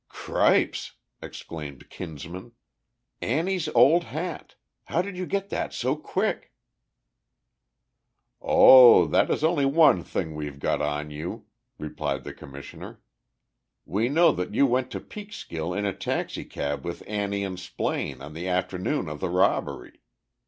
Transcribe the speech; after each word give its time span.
"Cripes!" 0.09 0.93
exclaimed 1.21 1.91
Kinsman. 1.91 2.53
"Annie's 3.21 3.69
old 3.75 4.05
hat. 4.05 4.55
How 4.85 5.03
did 5.03 5.15
you 5.15 5.27
get 5.27 5.49
that 5.49 5.73
so 5.73 5.95
quick?" 5.95 6.51
"Oh, 8.41 9.05
that 9.05 9.29
is 9.29 9.43
only 9.43 9.63
one 9.67 10.03
thing 10.03 10.33
we've 10.33 10.57
got 10.59 10.81
on 10.81 11.11
you," 11.11 11.45
replied 11.77 12.23
the 12.23 12.33
Commissioner. 12.33 12.99
"We 13.85 14.09
know 14.09 14.31
that 14.31 14.55
you 14.55 14.65
went 14.65 14.89
to 14.89 14.99
Peekskill 14.99 15.71
in 15.77 15.85
a 15.85 15.93
taxicab 15.93 16.83
with 16.83 17.03
Annie 17.05 17.43
and 17.43 17.59
Splaine 17.59 18.21
on 18.21 18.33
the 18.33 18.47
afternoon 18.47 19.07
of 19.07 19.19
the 19.19 19.29
robbery. 19.29 20.01